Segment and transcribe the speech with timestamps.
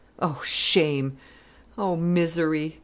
[0.17, 1.17] Oh, shame!
[1.77, 2.79] Oh, misery!